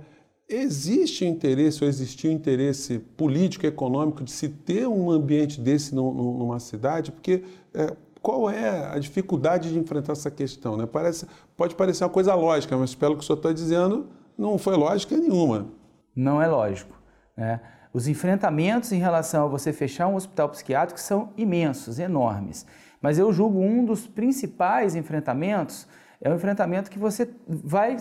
é, 0.49 0.57
existe 0.57 1.25
interesse 1.25 1.85
ou 1.85 1.89
existiu 1.89 2.33
interesse 2.33 2.99
político, 2.99 3.65
econômico 3.65 4.25
de 4.25 4.33
se 4.33 4.49
ter 4.49 4.89
um 4.89 5.09
ambiente 5.09 5.61
desse 5.61 5.95
numa 5.95 6.59
cidade? 6.59 7.13
Porque 7.13 7.45
é, 7.73 7.95
qual 8.21 8.51
é 8.51 8.93
a 8.93 8.99
dificuldade 8.99 9.73
de 9.73 9.79
enfrentar 9.79 10.13
essa 10.13 10.31
questão? 10.31 10.77
Né? 10.77 10.85
Parece, 10.85 11.29
pode 11.57 11.77
parecer 11.77 12.03
uma 12.03 12.11
coisa 12.11 12.35
lógica, 12.35 12.77
mas 12.77 12.93
pelo 12.93 13.17
que 13.17 13.23
o 13.23 13.25
senhor 13.25 13.37
está 13.37 13.53
dizendo, 13.53 14.09
não 14.37 14.59
foi 14.59 14.77
lógica 14.77 15.17
nenhuma. 15.17 15.69
Não 16.17 16.43
é 16.43 16.49
lógico. 16.49 16.99
Né? 17.37 17.61
Os 17.93 18.07
enfrentamentos 18.07 18.93
em 18.93 18.99
relação 18.99 19.45
a 19.45 19.49
você 19.49 19.73
fechar 19.73 20.07
um 20.07 20.15
hospital 20.15 20.49
psiquiátrico 20.49 21.01
são 21.01 21.31
imensos, 21.37 21.99
enormes. 21.99 22.65
Mas 23.01 23.19
eu 23.19 23.33
julgo 23.33 23.61
um 23.61 23.85
dos 23.85 24.07
principais 24.07 24.95
enfrentamentos 24.95 25.89
é 26.21 26.31
o 26.31 26.35
enfrentamento 26.35 26.91
que 26.91 26.99
você 26.99 27.31
vai 27.49 27.97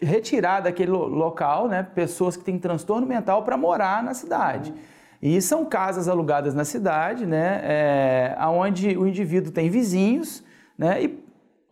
retirar 0.00 0.60
daquele 0.60 0.90
local 0.90 1.68
né, 1.68 1.82
pessoas 1.82 2.36
que 2.36 2.42
têm 2.42 2.58
transtorno 2.58 3.06
mental 3.06 3.42
para 3.42 3.56
morar 3.56 4.02
na 4.02 4.14
cidade. 4.14 4.74
E 5.20 5.40
são 5.40 5.64
casas 5.64 6.08
alugadas 6.08 6.54
na 6.54 6.64
cidade, 6.64 7.26
né, 7.26 7.60
é, 7.62 8.36
onde 8.48 8.96
o 8.96 9.06
indivíduo 9.06 9.52
tem 9.52 9.68
vizinhos, 9.70 10.42
né, 10.76 11.04
e 11.04 11.22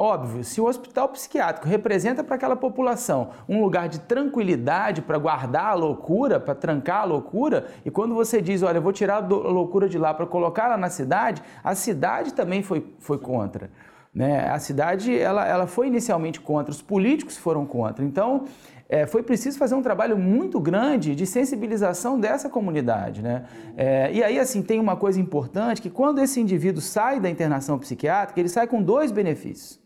óbvio, 0.01 0.43
se 0.43 0.63
o 0.63 0.65
hospital 0.65 1.11
psiquiátrico 1.11 1.69
representa 1.69 2.25
para 2.25 2.37
aquela 2.37 2.57
população 2.57 3.33
um 3.47 3.61
lugar 3.61 3.87
de 3.87 4.01
tranquilidade 4.01 5.03
para 5.03 5.19
guardar 5.19 5.67
a 5.67 5.75
loucura, 5.75 6.41
para 6.41 6.55
trancar 6.55 7.03
a 7.03 7.05
loucura, 7.05 7.67
e 7.85 7.91
quando 7.91 8.15
você 8.15 8.41
diz, 8.41 8.63
olha, 8.63 8.79
eu 8.79 8.83
vou 8.83 8.95
tirar 8.95 9.17
a 9.17 9.27
loucura 9.27 9.87
de 9.91 9.99
lá 9.99 10.15
para 10.15 10.25
colocar 10.25 10.69
lá 10.69 10.79
na 10.79 10.89
cidade, 10.89 11.43
a 11.63 11.75
cidade 11.75 12.33
também 12.33 12.63
foi, 12.63 12.87
foi 12.99 13.19
contra. 13.19 13.71
Né? 14.13 14.49
A 14.49 14.59
cidade 14.59 15.17
ela, 15.17 15.47
ela 15.47 15.67
foi 15.67 15.89
inicialmente 15.89 16.41
contra, 16.41 16.71
os 16.71 16.81
políticos 16.81 17.37
foram 17.37 17.67
contra. 17.67 18.03
Então, 18.03 18.45
é, 18.89 19.07
foi 19.07 19.23
preciso 19.23 19.59
fazer 19.59 19.75
um 19.75 19.83
trabalho 19.83 20.17
muito 20.17 20.59
grande 20.59 21.15
de 21.15 21.27
sensibilização 21.27 22.19
dessa 22.19 22.49
comunidade. 22.49 23.21
Né? 23.23 23.45
É, 23.77 24.11
e 24.13 24.25
aí, 24.25 24.39
assim, 24.39 24.63
tem 24.63 24.81
uma 24.81 24.97
coisa 24.97 25.21
importante, 25.21 25.83
que 25.83 25.91
quando 25.91 26.21
esse 26.21 26.41
indivíduo 26.41 26.81
sai 26.81 27.21
da 27.21 27.29
internação 27.29 27.79
psiquiátrica, 27.79 28.41
ele 28.41 28.49
sai 28.49 28.67
com 28.67 28.83
dois 28.83 29.13
benefícios. 29.13 29.80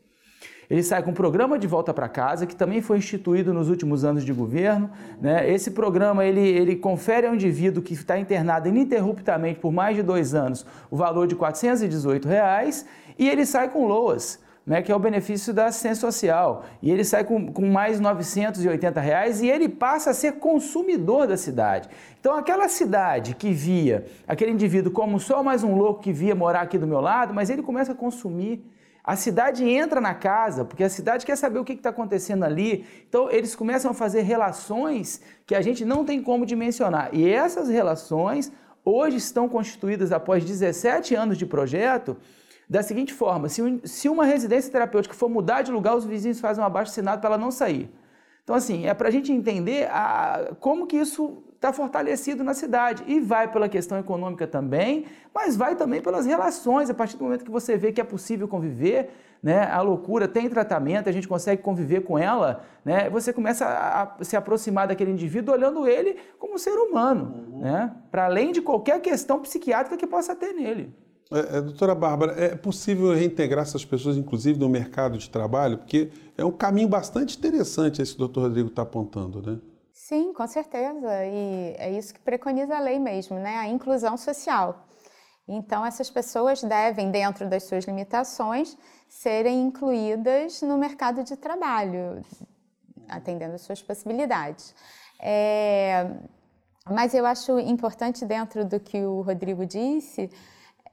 Ele 0.74 0.82
sai 0.82 1.04
com 1.04 1.12
um 1.12 1.14
programa 1.14 1.56
de 1.56 1.68
volta 1.68 1.94
para 1.94 2.08
casa, 2.08 2.46
que 2.46 2.56
também 2.56 2.82
foi 2.82 2.98
instituído 2.98 3.54
nos 3.54 3.70
últimos 3.70 4.04
anos 4.04 4.24
de 4.24 4.32
governo. 4.32 4.90
Né? 5.20 5.48
Esse 5.48 5.70
programa 5.70 6.24
ele, 6.24 6.40
ele 6.40 6.74
confere 6.74 7.28
ao 7.28 7.34
indivíduo 7.34 7.80
que 7.80 7.94
está 7.94 8.18
internado 8.18 8.68
ininterruptamente 8.68 9.60
por 9.60 9.72
mais 9.72 9.94
de 9.94 10.02
dois 10.02 10.34
anos 10.34 10.66
o 10.90 10.96
valor 10.96 11.28
de 11.28 11.36
418 11.36 12.26
reais, 12.26 12.84
e 13.16 13.28
ele 13.30 13.46
sai 13.46 13.68
com 13.68 13.86
LOAS 13.86 14.42
né, 14.66 14.82
que 14.82 14.90
é 14.90 14.96
o 14.96 14.98
benefício 14.98 15.54
da 15.54 15.66
assistência 15.66 16.00
social. 16.00 16.64
E 16.82 16.90
ele 16.90 17.04
sai 17.04 17.22
com, 17.22 17.52
com 17.52 17.66
mais 17.66 18.00
980 18.00 19.00
reais 19.00 19.42
e 19.42 19.48
ele 19.48 19.68
passa 19.68 20.10
a 20.10 20.14
ser 20.14 20.40
consumidor 20.40 21.28
da 21.28 21.36
cidade. 21.36 21.88
Então, 22.18 22.34
aquela 22.34 22.68
cidade 22.68 23.36
que 23.36 23.52
via 23.52 24.06
aquele 24.26 24.50
indivíduo 24.50 24.90
como 24.90 25.20
só 25.20 25.40
mais 25.40 25.62
um 25.62 25.76
louco 25.76 26.00
que 26.00 26.12
via 26.12 26.34
morar 26.34 26.62
aqui 26.62 26.78
do 26.78 26.86
meu 26.86 27.00
lado, 27.00 27.32
mas 27.32 27.48
ele 27.48 27.62
começa 27.62 27.92
a 27.92 27.94
consumir. 27.94 28.73
A 29.04 29.16
cidade 29.16 29.68
entra 29.68 30.00
na 30.00 30.14
casa, 30.14 30.64
porque 30.64 30.82
a 30.82 30.88
cidade 30.88 31.26
quer 31.26 31.36
saber 31.36 31.58
o 31.58 31.64
que 31.64 31.74
está 31.74 31.90
acontecendo 31.90 32.42
ali. 32.42 32.86
Então, 33.06 33.30
eles 33.30 33.54
começam 33.54 33.90
a 33.90 33.94
fazer 33.94 34.22
relações 34.22 35.20
que 35.46 35.54
a 35.54 35.60
gente 35.60 35.84
não 35.84 36.06
tem 36.06 36.22
como 36.22 36.46
dimensionar. 36.46 37.10
E 37.12 37.28
essas 37.28 37.68
relações 37.68 38.50
hoje 38.82 39.18
estão 39.18 39.46
constituídas 39.46 40.10
após 40.10 40.42
17 40.42 41.14
anos 41.14 41.36
de 41.36 41.44
projeto 41.44 42.16
da 42.68 42.82
seguinte 42.82 43.12
forma: 43.12 43.46
se, 43.50 43.60
se 43.84 44.08
uma 44.08 44.24
residência 44.24 44.72
terapêutica 44.72 45.14
for 45.14 45.28
mudar 45.28 45.60
de 45.60 45.70
lugar, 45.70 45.94
os 45.94 46.06
vizinhos 46.06 46.40
fazem 46.40 46.64
um 46.64 46.66
abaixo 46.66 46.90
assinado 46.90 47.20
para 47.20 47.28
ela 47.28 47.38
não 47.38 47.50
sair. 47.50 47.90
Então, 48.44 48.54
assim, 48.54 48.86
é 48.86 48.92
para 48.92 49.08
a 49.08 49.10
gente 49.10 49.32
entender 49.32 49.88
a, 49.90 50.52
como 50.60 50.86
que 50.86 50.96
isso 50.96 51.42
está 51.54 51.72
fortalecido 51.72 52.44
na 52.44 52.52
cidade. 52.52 53.02
E 53.06 53.18
vai 53.18 53.50
pela 53.50 53.68
questão 53.70 53.98
econômica 53.98 54.46
também, 54.46 55.06
mas 55.34 55.56
vai 55.56 55.74
também 55.74 56.02
pelas 56.02 56.26
relações. 56.26 56.90
A 56.90 56.94
partir 56.94 57.16
do 57.16 57.24
momento 57.24 57.44
que 57.44 57.50
você 57.50 57.76
vê 57.76 57.90
que 57.90 58.02
é 58.02 58.04
possível 58.04 58.46
conviver, 58.46 59.10
né, 59.42 59.66
a 59.70 59.80
loucura 59.80 60.28
tem 60.28 60.48
tratamento, 60.48 61.08
a 61.08 61.12
gente 61.12 61.26
consegue 61.26 61.62
conviver 61.62 62.02
com 62.02 62.18
ela, 62.18 62.62
né, 62.84 63.10
você 63.10 63.32
começa 63.32 63.66
a, 63.66 64.02
a 64.02 64.24
se 64.24 64.36
aproximar 64.36 64.88
daquele 64.88 65.10
indivíduo 65.10 65.54
olhando 65.54 65.86
ele 65.86 66.16
como 66.38 66.54
um 66.54 66.58
ser 66.58 66.74
humano, 66.74 67.46
uhum. 67.50 67.60
né, 67.60 67.94
para 68.10 68.24
além 68.26 68.52
de 68.52 68.62
qualquer 68.62 69.00
questão 69.00 69.40
psiquiátrica 69.40 69.96
que 69.96 70.06
possa 70.06 70.34
ter 70.34 70.52
nele. 70.54 70.94
É, 71.30 71.58
é, 71.58 71.60
doutora 71.60 71.94
Bárbara, 71.94 72.32
é 72.32 72.54
possível 72.54 73.12
reintegrar 73.14 73.62
essas 73.62 73.84
pessoas, 73.84 74.16
inclusive, 74.16 74.58
no 74.58 74.68
mercado 74.68 75.16
de 75.16 75.28
trabalho? 75.30 75.78
Porque 75.78 76.10
é 76.36 76.44
um 76.44 76.52
caminho 76.52 76.88
bastante 76.88 77.38
interessante 77.38 78.02
esse 78.02 78.12
que 78.12 78.16
o 78.16 78.26
doutor 78.26 78.42
Rodrigo 78.42 78.68
está 78.68 78.82
apontando, 78.82 79.40
né? 79.40 79.58
Sim, 79.92 80.32
com 80.34 80.46
certeza. 80.46 81.24
E 81.24 81.74
é 81.78 81.90
isso 81.96 82.12
que 82.12 82.20
preconiza 82.20 82.76
a 82.76 82.80
lei 82.80 82.98
mesmo, 82.98 83.38
né? 83.38 83.56
A 83.56 83.68
inclusão 83.68 84.16
social. 84.16 84.86
Então, 85.46 85.84
essas 85.84 86.10
pessoas 86.10 86.62
devem, 86.62 87.10
dentro 87.10 87.48
das 87.48 87.64
suas 87.64 87.84
limitações, 87.84 88.76
serem 89.08 89.62
incluídas 89.62 90.62
no 90.62 90.76
mercado 90.78 91.22
de 91.22 91.36
trabalho, 91.36 92.22
atendendo 93.08 93.54
às 93.54 93.62
suas 93.62 93.82
possibilidades. 93.82 94.74
É... 95.20 96.10
Mas 96.90 97.14
eu 97.14 97.24
acho 97.24 97.58
importante, 97.58 98.26
dentro 98.26 98.64
do 98.64 98.78
que 98.78 99.02
o 99.04 99.22
Rodrigo 99.22 99.64
disse, 99.64 100.30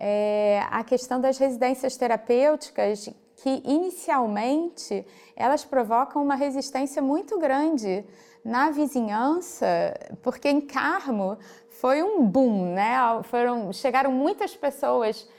é, 0.04 0.66
a 0.72 0.84
questão 0.84 1.22
das 1.22 1.38
residências 1.38 1.96
terapêuticas, 1.96 3.08
que 3.36 3.62
inicialmente 3.64 5.06
elas 5.36 5.64
provocam 5.64 6.24
uma 6.24 6.34
resistência 6.34 7.04
muito 7.04 7.38
grande 7.38 8.04
na 8.44 8.72
vizinhança, 8.72 9.68
porque 10.24 10.50
em 10.50 10.60
Carmo 10.60 11.38
foi 11.70 12.02
um 12.02 12.26
boom, 12.26 12.74
né? 12.74 12.98
Foram, 13.26 13.72
chegaram 13.72 14.12
muitas 14.12 14.56
pessoas 14.56 15.30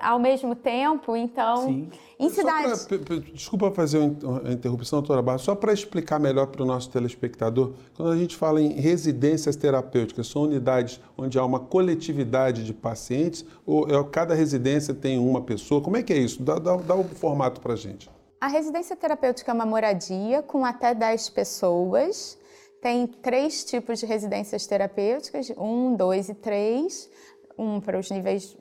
ao 0.00 0.18
mesmo 0.18 0.54
tempo, 0.54 1.16
então, 1.16 1.66
Sim. 1.66 1.90
em 2.18 2.28
cidades... 2.28 2.86
Desculpa 3.32 3.70
fazer 3.70 3.98
uma 3.98 4.52
interrupção, 4.52 5.00
doutora 5.00 5.22
Barra, 5.22 5.38
só 5.38 5.54
para 5.54 5.72
explicar 5.72 6.18
melhor 6.18 6.46
para 6.46 6.62
o 6.62 6.66
nosso 6.66 6.90
telespectador, 6.90 7.72
quando 7.96 8.10
a 8.10 8.16
gente 8.16 8.36
fala 8.36 8.60
em 8.60 8.72
residências 8.72 9.56
terapêuticas, 9.56 10.26
são 10.26 10.42
unidades 10.42 11.00
onde 11.16 11.38
há 11.38 11.44
uma 11.44 11.60
coletividade 11.60 12.64
de 12.64 12.74
pacientes 12.74 13.44
ou 13.64 13.88
é, 13.88 14.04
cada 14.10 14.34
residência 14.34 14.92
tem 14.92 15.18
uma 15.18 15.40
pessoa? 15.40 15.80
Como 15.80 15.96
é 15.96 16.02
que 16.02 16.12
é 16.12 16.18
isso? 16.18 16.42
Dá, 16.42 16.58
dá, 16.58 16.76
dá 16.76 16.94
o 16.94 17.04
formato 17.04 17.60
para 17.60 17.72
a 17.72 17.76
gente. 17.76 18.10
A 18.40 18.48
residência 18.48 18.96
terapêutica 18.96 19.50
é 19.50 19.54
uma 19.54 19.66
moradia 19.66 20.42
com 20.42 20.64
até 20.64 20.94
10 20.94 21.30
pessoas, 21.30 22.38
tem 22.80 23.06
três 23.06 23.64
tipos 23.64 23.98
de 23.98 24.06
residências 24.06 24.66
terapêuticas, 24.66 25.52
um, 25.58 25.94
dois 25.94 26.30
e 26.30 26.34
três, 26.34 27.10
um 27.58 27.78
para 27.78 27.98
os 27.98 28.10
níveis 28.10 28.56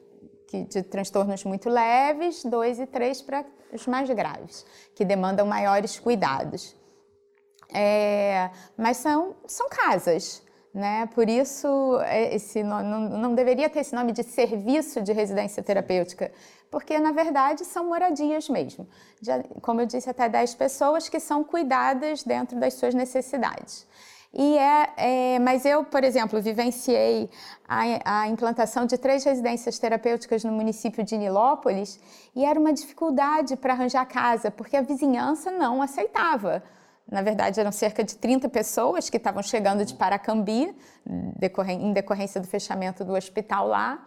que, 0.50 0.64
de 0.64 0.82
transtornos 0.82 1.44
muito 1.44 1.70
leves, 1.70 2.44
dois 2.44 2.80
e 2.80 2.88
três 2.88 3.22
para 3.22 3.46
os 3.72 3.86
mais 3.86 4.10
graves, 4.10 4.66
que 4.96 5.06
demandam 5.06 5.46
maiores 5.46 6.00
cuidados. 6.00 6.76
É, 7.72 8.50
mas 8.76 8.98
são, 8.98 9.36
são 9.46 9.70
casas, 9.70 10.42
né? 10.74 11.08
Por 11.14 11.30
isso 11.30 12.00
é, 12.02 12.34
esse 12.34 12.64
não, 12.64 12.82
não 12.84 13.36
deveria 13.36 13.70
ter 13.70 13.82
esse 13.82 13.94
nome 13.94 14.12
de 14.12 14.24
serviço 14.24 15.04
de 15.04 15.14
residência 15.14 15.62
terapêutica, 15.62 16.32
porque 16.72 16.98
na 16.98 17.12
verdade 17.12 17.64
são 17.64 17.88
moradias 17.88 18.50
mesmo. 18.50 18.90
Como 19.62 19.82
eu 19.82 19.86
disse, 19.86 20.10
até 20.10 20.28
10 20.28 20.56
pessoas 20.56 21.08
que 21.08 21.20
são 21.20 21.44
cuidadas 21.44 22.24
dentro 22.24 22.60
das 22.60 22.74
suas 22.74 22.96
necessidades. 22.96 23.88
E 24.32 24.58
é, 24.58 24.90
é, 24.98 25.40
mas 25.40 25.66
eu, 25.66 25.84
por 25.84 26.04
exemplo, 26.04 26.40
vivenciei 26.40 27.30
a, 27.68 28.22
a, 28.22 28.28
implantação 28.28 28.86
de 28.86 28.96
três 28.96 29.24
residências 29.24 29.80
terapêuticas 29.80 30.44
no 30.44 30.52
município 30.52 31.04
de 31.04 31.18
Nilópolis 31.18 32.00
e 32.36 32.46
era 32.46 32.60
uma 32.60 32.72
dificuldade 32.72 33.56
para 33.56 33.74
arranjar 33.74 34.06
casa, 34.06 34.52
porque 34.52 34.78
a 34.78 34.82
vizinhança 34.82 35.52
não 35.52 35.82
aceitava. 35.82 36.64
Na 37.12 37.24
verdade, 37.24 37.60
eram 37.60 37.72
cerca 37.72 38.04
de 38.04 38.16
30 38.18 38.48
pessoas 38.50 39.10
que 39.10 39.18
estavam 39.18 39.42
chegando 39.42 39.84
de 39.84 39.96
Paracambi, 39.96 40.76
em 41.68 41.92
decorrência 41.92 42.40
do 42.40 42.46
fechamento 42.46 43.04
do 43.04 43.14
hospital 43.14 43.68
lá, 43.68 44.06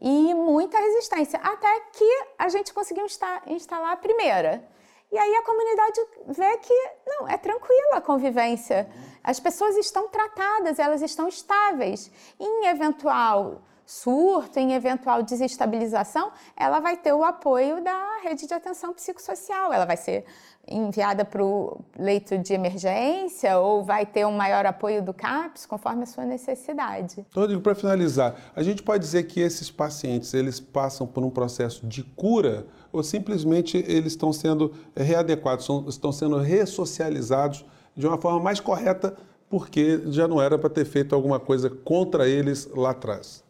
e 0.00 0.34
muita 0.34 0.76
resistência, 0.76 1.38
até 1.38 1.80
que 1.92 2.24
a 2.36 2.48
gente 2.48 2.74
conseguiu 2.74 3.06
instalar 3.46 3.92
a 3.92 3.96
primeira. 3.96 4.68
E 5.12 5.18
aí 5.18 5.36
a 5.36 5.42
comunidade 5.42 6.00
vê 6.28 6.56
que 6.56 6.74
não, 7.06 7.28
é 7.28 7.36
tranquila 7.36 7.96
a 7.96 8.00
convivência. 8.00 8.88
As 9.22 9.38
pessoas 9.38 9.76
estão 9.76 10.08
tratadas, 10.08 10.78
elas 10.78 11.02
estão 11.02 11.28
estáveis. 11.28 12.10
Em 12.40 12.66
eventual 12.66 13.60
surto, 13.84 14.58
em 14.58 14.72
eventual 14.72 15.22
desestabilização, 15.22 16.32
ela 16.56 16.80
vai 16.80 16.96
ter 16.96 17.12
o 17.12 17.22
apoio 17.22 17.82
da 17.82 18.20
rede 18.22 18.46
de 18.46 18.54
atenção 18.54 18.94
psicossocial. 18.94 19.70
Ela 19.70 19.84
vai 19.84 19.98
ser 19.98 20.24
enviada 20.68 21.24
para 21.24 21.44
o 21.44 21.80
leito 21.98 22.38
de 22.38 22.52
emergência 22.52 23.58
ou 23.58 23.82
vai 23.82 24.06
ter 24.06 24.24
um 24.26 24.32
maior 24.32 24.64
apoio 24.64 25.02
do 25.02 25.12
CAPS, 25.12 25.66
conforme 25.66 26.04
a 26.04 26.06
sua 26.06 26.24
necessidade. 26.24 27.26
Rodrigo, 27.34 27.60
para 27.60 27.74
finalizar, 27.74 28.36
a 28.54 28.62
gente 28.62 28.82
pode 28.82 29.02
dizer 29.02 29.24
que 29.24 29.40
esses 29.40 29.70
pacientes, 29.70 30.32
eles 30.34 30.60
passam 30.60 31.06
por 31.06 31.24
um 31.24 31.30
processo 31.30 31.86
de 31.86 32.02
cura 32.02 32.66
ou 32.92 33.02
simplesmente 33.02 33.76
eles 33.76 34.12
estão 34.12 34.32
sendo 34.32 34.72
readequados, 34.96 35.66
são, 35.66 35.88
estão 35.88 36.12
sendo 36.12 36.38
ressocializados 36.38 37.64
de 37.96 38.06
uma 38.06 38.18
forma 38.18 38.40
mais 38.40 38.60
correta 38.60 39.16
porque 39.50 40.00
já 40.06 40.26
não 40.26 40.40
era 40.40 40.58
para 40.58 40.70
ter 40.70 40.86
feito 40.86 41.14
alguma 41.14 41.38
coisa 41.38 41.68
contra 41.68 42.26
eles 42.26 42.66
lá 42.74 42.90
atrás? 42.90 43.44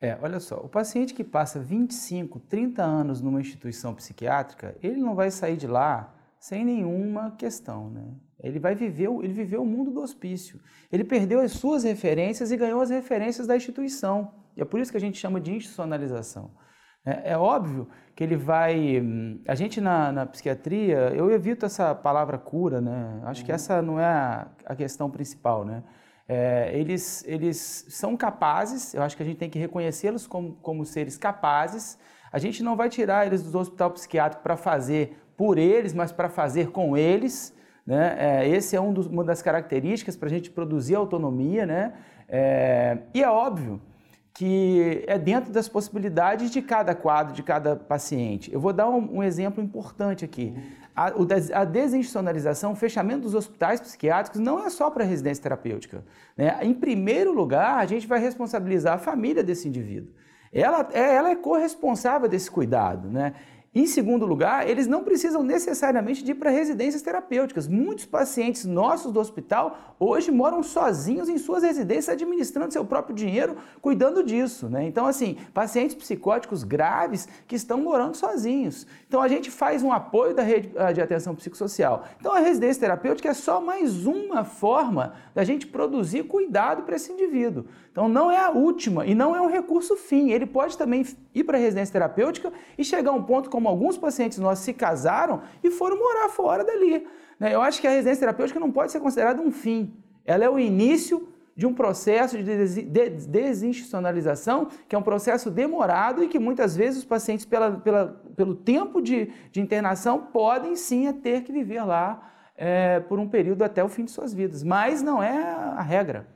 É, 0.00 0.18
olha 0.22 0.40
só, 0.40 0.56
o 0.56 0.68
paciente 0.68 1.12
que 1.14 1.24
passa 1.24 1.58
25, 1.60 2.38
30 2.40 2.82
anos 2.82 3.20
numa 3.20 3.40
instituição 3.40 3.94
psiquiátrica, 3.94 4.76
ele 4.82 5.00
não 5.00 5.14
vai 5.14 5.30
sair 5.30 5.56
de 5.56 5.66
lá 5.66 6.14
sem 6.44 6.62
nenhuma 6.62 7.30
questão, 7.38 7.88
né? 7.88 8.04
Ele 8.38 8.58
vai 8.58 8.74
viver, 8.74 9.08
ele 9.22 9.32
viveu 9.32 9.62
o 9.62 9.66
mundo 9.66 9.90
do 9.90 10.02
hospício. 10.02 10.60
Ele 10.92 11.02
perdeu 11.02 11.40
as 11.40 11.52
suas 11.52 11.84
referências 11.84 12.52
e 12.52 12.56
ganhou 12.58 12.82
as 12.82 12.90
referências 12.90 13.46
da 13.46 13.56
instituição. 13.56 14.30
E 14.54 14.60
é 14.60 14.64
por 14.66 14.78
isso 14.78 14.90
que 14.90 14.98
a 14.98 15.00
gente 15.00 15.16
chama 15.16 15.40
de 15.40 15.54
institucionalização. 15.54 16.50
É, 17.02 17.32
é 17.32 17.38
óbvio 17.38 17.88
que 18.14 18.22
ele 18.22 18.36
vai. 18.36 19.02
A 19.48 19.54
gente 19.54 19.80
na, 19.80 20.12
na, 20.12 20.26
psiquiatria, 20.26 21.14
eu 21.16 21.30
evito 21.30 21.64
essa 21.64 21.94
palavra 21.94 22.36
cura, 22.36 22.78
né? 22.78 23.22
Acho 23.24 23.42
que 23.42 23.50
uhum. 23.50 23.54
essa 23.54 23.80
não 23.80 23.98
é 23.98 24.04
a, 24.04 24.46
a 24.66 24.76
questão 24.76 25.10
principal, 25.10 25.64
né? 25.64 25.82
É, 26.28 26.78
eles, 26.78 27.24
eles 27.26 27.86
são 27.88 28.18
capazes, 28.18 28.92
eu 28.92 29.02
acho 29.02 29.16
que 29.16 29.22
a 29.22 29.26
gente 29.26 29.38
tem 29.38 29.48
que 29.48 29.58
reconhecê-los 29.58 30.26
como, 30.26 30.56
como 30.56 30.84
seres 30.84 31.16
capazes. 31.16 31.98
A 32.30 32.38
gente 32.38 32.62
não 32.62 32.76
vai 32.76 32.90
tirar 32.90 33.26
eles 33.26 33.44
do 33.44 33.58
hospital 33.58 33.92
psiquiátrico 33.92 34.42
para 34.42 34.58
fazer 34.58 35.23
por 35.36 35.58
eles, 35.58 35.92
mas 35.92 36.12
para 36.12 36.28
fazer 36.28 36.70
com 36.70 36.96
eles. 36.96 37.54
Né? 37.86 38.16
É, 38.18 38.48
esse 38.48 38.74
é 38.74 38.80
um 38.80 38.92
dos, 38.92 39.06
uma 39.06 39.24
das 39.24 39.42
características 39.42 40.16
para 40.16 40.28
a 40.28 40.30
gente 40.30 40.50
produzir 40.50 40.94
autonomia. 40.94 41.66
Né? 41.66 41.92
É, 42.28 42.98
e 43.12 43.22
é 43.22 43.28
óbvio 43.28 43.80
que 44.34 45.04
é 45.06 45.16
dentro 45.16 45.52
das 45.52 45.68
possibilidades 45.68 46.50
de 46.50 46.60
cada 46.60 46.92
quadro, 46.92 47.32
de 47.32 47.42
cada 47.42 47.76
paciente. 47.76 48.52
Eu 48.52 48.58
vou 48.58 48.72
dar 48.72 48.88
um, 48.88 49.18
um 49.18 49.22
exemplo 49.22 49.62
importante 49.62 50.24
aqui. 50.24 50.52
A, 50.94 51.12
a, 51.52 51.64
desinstitucionalização, 51.64 52.72
o 52.72 52.74
fechamento 52.74 53.20
dos 53.20 53.34
hospitais 53.34 53.80
psiquiátricos 53.80 54.40
não 54.40 54.66
é 54.66 54.70
só 54.70 54.90
para 54.90 55.04
residência 55.04 55.40
terapêutica. 55.40 56.04
Né? 56.36 56.58
Em 56.62 56.74
primeiro 56.74 57.32
lugar, 57.32 57.78
a 57.78 57.86
gente 57.86 58.08
vai 58.08 58.18
responsabilizar 58.18 58.94
a 58.94 58.98
família 58.98 59.42
desse 59.42 59.68
indivíduo. 59.68 60.12
Ela, 60.52 60.88
é, 60.92 61.14
ela 61.14 61.30
é 61.30 61.36
corresponsável 61.36 62.28
desse 62.28 62.50
cuidado. 62.50 63.08
Né? 63.08 63.34
Em 63.74 63.86
segundo 63.88 64.24
lugar, 64.24 64.70
eles 64.70 64.86
não 64.86 65.02
precisam 65.02 65.42
necessariamente 65.42 66.22
de 66.22 66.30
ir 66.30 66.36
para 66.36 66.48
residências 66.48 67.02
terapêuticas. 67.02 67.66
Muitos 67.66 68.04
pacientes 68.04 68.64
nossos 68.64 69.10
do 69.10 69.18
hospital 69.18 69.96
hoje 69.98 70.30
moram 70.30 70.62
sozinhos 70.62 71.28
em 71.28 71.38
suas 71.38 71.64
residências, 71.64 72.10
administrando 72.10 72.72
seu 72.72 72.84
próprio 72.84 73.16
dinheiro, 73.16 73.56
cuidando 73.82 74.22
disso. 74.22 74.68
Né? 74.68 74.86
Então, 74.86 75.06
assim, 75.06 75.38
pacientes 75.52 75.96
psicóticos 75.96 76.62
graves 76.62 77.26
que 77.48 77.56
estão 77.56 77.80
morando 77.80 78.16
sozinhos. 78.16 78.86
Então, 79.08 79.20
a 79.20 79.26
gente 79.26 79.50
faz 79.50 79.82
um 79.82 79.92
apoio 79.92 80.36
da 80.36 80.44
rede 80.44 80.70
ah, 80.76 80.92
de 80.92 81.02
atenção 81.02 81.34
psicossocial. 81.34 82.04
Então, 82.20 82.32
a 82.32 82.38
residência 82.38 82.80
terapêutica 82.80 83.30
é 83.30 83.34
só 83.34 83.60
mais 83.60 84.06
uma 84.06 84.44
forma 84.44 85.14
da 85.34 85.42
gente 85.42 85.66
produzir 85.66 86.22
cuidado 86.24 86.84
para 86.84 86.94
esse 86.94 87.10
indivíduo. 87.10 87.64
Então, 87.90 88.08
não 88.08 88.30
é 88.30 88.38
a 88.38 88.50
última 88.50 89.04
e 89.04 89.16
não 89.16 89.34
é 89.34 89.40
um 89.40 89.48
recurso 89.48 89.96
fim. 89.96 90.30
Ele 90.30 90.46
pode 90.46 90.78
também 90.78 91.04
ir 91.34 91.42
para 91.42 91.58
a 91.58 91.60
residência 91.60 91.92
terapêutica 91.92 92.52
e 92.78 92.84
chegar 92.84 93.10
a 93.10 93.14
um 93.14 93.22
ponto 93.22 93.50
como 93.50 93.63
como 93.64 93.68
alguns 93.70 93.96
pacientes 93.96 94.36
nossos 94.36 94.62
se 94.62 94.74
casaram 94.74 95.40
e 95.62 95.70
foram 95.70 95.98
morar 95.98 96.28
fora 96.28 96.62
dali. 96.62 97.06
Né? 97.40 97.54
Eu 97.54 97.62
acho 97.62 97.80
que 97.80 97.86
a 97.86 97.90
residência 97.90 98.20
terapêutica 98.20 98.60
não 98.60 98.70
pode 98.70 98.92
ser 98.92 99.00
considerada 99.00 99.40
um 99.40 99.50
fim. 99.50 99.94
Ela 100.22 100.44
é 100.44 100.50
o 100.50 100.58
início 100.58 101.26
de 101.56 101.66
um 101.66 101.72
processo 101.72 102.36
de 102.36 102.42
desinstitucionalização, 103.26 104.68
que 104.86 104.94
é 104.94 104.98
um 104.98 105.02
processo 105.02 105.50
demorado 105.50 106.22
e 106.22 106.28
que 106.28 106.38
muitas 106.38 106.76
vezes 106.76 106.98
os 106.98 107.04
pacientes, 107.06 107.46
pela, 107.46 107.70
pela, 107.70 108.20
pelo 108.36 108.54
tempo 108.54 109.00
de, 109.00 109.30
de, 109.50 109.62
internação, 109.62 110.18
podem 110.20 110.76
sim 110.76 111.10
ter 111.12 111.42
que 111.42 111.52
viver 111.52 111.84
lá 111.84 112.32
é, 112.56 113.00
por 113.00 113.18
um 113.18 113.28
período 113.28 113.62
até 113.62 113.82
o 113.82 113.88
fim 113.88 114.04
de 114.04 114.10
suas 114.10 114.34
vidas. 114.34 114.62
Mas 114.62 115.00
não 115.00 115.22
é 115.22 115.38
a 115.38 115.80
regra. 115.80 116.33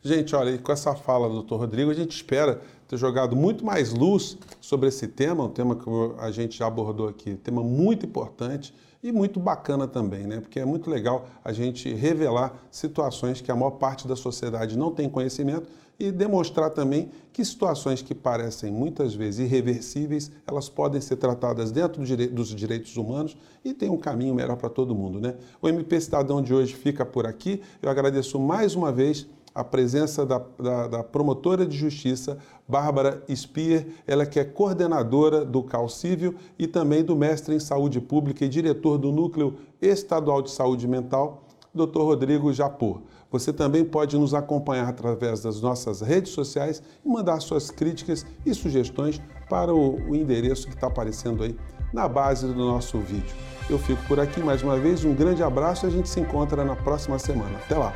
Gente, 0.00 0.36
olha, 0.36 0.56
com 0.58 0.70
essa 0.70 0.94
fala 0.94 1.28
do 1.28 1.34
doutor 1.34 1.58
Rodrigo, 1.58 1.90
a 1.90 1.94
gente 1.94 2.14
espera 2.14 2.60
ter 2.86 2.96
jogado 2.96 3.34
muito 3.34 3.64
mais 3.64 3.92
luz 3.92 4.38
sobre 4.60 4.88
esse 4.88 5.08
tema, 5.08 5.44
um 5.44 5.48
tema 5.48 5.74
que 5.74 5.90
a 6.18 6.30
gente 6.30 6.56
já 6.56 6.68
abordou 6.68 7.08
aqui, 7.08 7.34
tema 7.34 7.64
muito 7.64 8.06
importante 8.06 8.72
e 9.02 9.10
muito 9.10 9.40
bacana 9.40 9.88
também, 9.88 10.24
né? 10.24 10.40
Porque 10.40 10.60
é 10.60 10.64
muito 10.64 10.88
legal 10.88 11.26
a 11.44 11.52
gente 11.52 11.92
revelar 11.92 12.54
situações 12.70 13.40
que 13.40 13.50
a 13.50 13.56
maior 13.56 13.72
parte 13.72 14.06
da 14.06 14.14
sociedade 14.14 14.78
não 14.78 14.92
tem 14.92 15.08
conhecimento 15.08 15.66
e 15.98 16.12
demonstrar 16.12 16.70
também 16.70 17.10
que 17.32 17.44
situações 17.44 18.00
que 18.00 18.14
parecem 18.14 18.70
muitas 18.70 19.16
vezes 19.16 19.40
irreversíveis, 19.40 20.30
elas 20.46 20.68
podem 20.68 21.00
ser 21.00 21.16
tratadas 21.16 21.72
dentro 21.72 22.00
dos 22.28 22.54
direitos 22.54 22.96
humanos 22.96 23.36
e 23.64 23.74
tem 23.74 23.90
um 23.90 23.98
caminho 23.98 24.32
melhor 24.32 24.56
para 24.56 24.68
todo 24.68 24.94
mundo, 24.94 25.20
né? 25.20 25.34
O 25.60 25.68
MP 25.68 26.00
Cidadão 26.00 26.40
de 26.40 26.54
hoje 26.54 26.72
fica 26.72 27.04
por 27.04 27.26
aqui. 27.26 27.60
Eu 27.82 27.90
agradeço 27.90 28.38
mais 28.38 28.76
uma 28.76 28.92
vez 28.92 29.26
a 29.54 29.64
presença 29.64 30.24
da, 30.24 30.40
da, 30.58 30.86
da, 30.86 31.04
promotora 31.04 31.66
de 31.66 31.76
justiça, 31.76 32.38
Bárbara 32.66 33.22
Spier, 33.34 33.86
ela 34.06 34.26
que 34.26 34.38
é 34.38 34.44
coordenadora 34.44 35.44
do 35.44 35.62
CAL 35.62 35.88
Civil 35.88 36.34
e 36.58 36.66
também 36.66 37.02
do 37.02 37.16
mestre 37.16 37.54
em 37.54 37.60
saúde 37.60 38.00
pública 38.00 38.44
e 38.44 38.48
diretor 38.48 38.98
do 38.98 39.10
Núcleo 39.10 39.56
Estadual 39.80 40.42
de 40.42 40.50
Saúde 40.50 40.86
Mental, 40.86 41.44
Dr. 41.74 42.00
Rodrigo 42.00 42.52
Japur. 42.52 43.02
Você 43.30 43.52
também 43.52 43.84
pode 43.84 44.16
nos 44.16 44.32
acompanhar 44.32 44.88
através 44.88 45.42
das 45.42 45.60
nossas 45.60 46.00
redes 46.00 46.32
sociais 46.32 46.82
e 47.04 47.08
mandar 47.08 47.40
suas 47.40 47.70
críticas 47.70 48.24
e 48.44 48.54
sugestões 48.54 49.20
para 49.48 49.74
o, 49.74 49.96
o 50.08 50.16
endereço 50.16 50.66
que 50.66 50.74
está 50.74 50.86
aparecendo 50.86 51.42
aí 51.42 51.54
na 51.92 52.08
base 52.08 52.46
do 52.46 52.54
nosso 52.54 52.98
vídeo. 52.98 53.36
Eu 53.68 53.78
fico 53.78 54.02
por 54.06 54.18
aqui 54.18 54.40
mais 54.40 54.62
uma 54.62 54.78
vez, 54.78 55.04
um 55.04 55.14
grande 55.14 55.42
abraço 55.42 55.84
e 55.84 55.88
a 55.88 55.90
gente 55.90 56.08
se 56.08 56.20
encontra 56.20 56.64
na 56.64 56.74
próxima 56.74 57.18
semana. 57.18 57.58
Até 57.58 57.76
lá! 57.76 57.92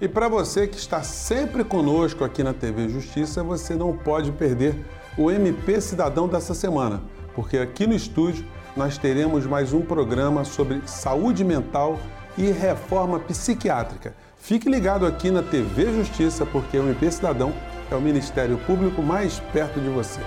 E 0.00 0.08
para 0.08 0.28
você 0.28 0.66
que 0.66 0.78
está 0.78 1.02
sempre 1.02 1.62
conosco 1.62 2.24
aqui 2.24 2.42
na 2.42 2.54
TV 2.54 2.88
Justiça, 2.88 3.42
você 3.42 3.74
não 3.74 3.94
pode 3.94 4.32
perder 4.32 4.74
o 5.18 5.30
MP 5.30 5.78
Cidadão 5.78 6.26
dessa 6.26 6.54
semana, 6.54 7.02
porque 7.34 7.58
aqui 7.58 7.86
no 7.86 7.92
estúdio 7.92 8.46
nós 8.74 8.96
teremos 8.96 9.44
mais 9.44 9.74
um 9.74 9.82
programa 9.82 10.42
sobre 10.42 10.80
saúde 10.86 11.44
mental 11.44 11.98
e 12.38 12.50
reforma 12.50 13.20
psiquiátrica. 13.20 14.14
Fique 14.38 14.70
ligado 14.70 15.04
aqui 15.04 15.30
na 15.30 15.42
TV 15.42 15.92
Justiça, 15.92 16.46
porque 16.46 16.78
o 16.78 16.88
MP 16.88 17.10
Cidadão 17.10 17.52
é 17.90 17.94
o 17.94 18.00
Ministério 18.00 18.56
Público 18.66 19.02
mais 19.02 19.38
perto 19.52 19.78
de 19.80 19.90
você. 19.90 20.20